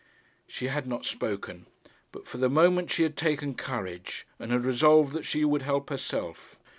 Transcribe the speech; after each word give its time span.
She 0.47 0.65
had 0.65 0.87
not 0.87 1.05
spoken; 1.05 1.67
but 2.11 2.27
for 2.27 2.39
the 2.39 2.49
moment 2.49 2.89
she 2.89 3.03
had 3.03 3.15
taken 3.15 3.53
courage, 3.53 4.25
and 4.39 4.51
had 4.51 4.65
resolved 4.65 5.13
that 5.13 5.25
she 5.25 5.45
would 5.45 5.61
help 5.61 5.91
herself. 5.91 6.57